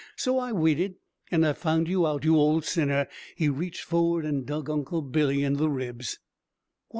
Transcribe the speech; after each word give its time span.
So 0.15 0.39
I 0.39 0.51
waited. 0.51 0.95
And 1.29 1.45
I 1.45 1.53
found 1.53 1.87
you 1.87 2.07
out, 2.07 2.25
you 2.25 2.35
old 2.35 2.65
sinner!" 2.65 3.07
He 3.35 3.49
reached 3.49 3.81
forward 3.83 4.25
and 4.25 4.47
dug 4.47 4.67
Uncle 4.67 5.03
Billy 5.03 5.43
in 5.43 5.57
the 5.57 5.69
ribs. 5.69 6.17